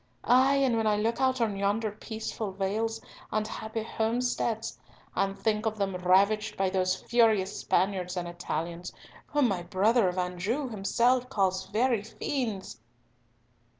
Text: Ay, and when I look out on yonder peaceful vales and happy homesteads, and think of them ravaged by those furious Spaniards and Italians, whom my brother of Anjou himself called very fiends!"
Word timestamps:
Ay, 0.23 0.55
and 0.55 0.77
when 0.77 0.87
I 0.87 0.95
look 0.97 1.21
out 1.21 1.39
on 1.41 1.55
yonder 1.55 1.91
peaceful 1.91 2.51
vales 2.53 3.01
and 3.31 3.47
happy 3.47 3.83
homesteads, 3.83 4.79
and 5.15 5.37
think 5.37 5.67
of 5.67 5.77
them 5.77 5.95
ravaged 5.95 6.57
by 6.57 6.71
those 6.71 6.95
furious 6.95 7.55
Spaniards 7.59 8.17
and 8.17 8.27
Italians, 8.27 8.91
whom 9.27 9.47
my 9.47 9.61
brother 9.61 10.07
of 10.09 10.17
Anjou 10.17 10.69
himself 10.69 11.29
called 11.29 11.53
very 11.71 12.01
fiends!" 12.01 12.81